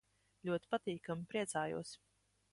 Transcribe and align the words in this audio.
Ļoti 0.47 0.69
patīkami. 0.75 1.27
Priecājos. 1.33 1.93